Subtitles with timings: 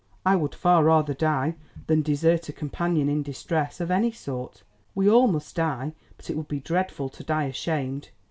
[0.25, 4.63] I would far rather die than desert a companion in distress, of any sort;
[4.95, 8.09] we all must die, but it would be dreadful to die ashamed.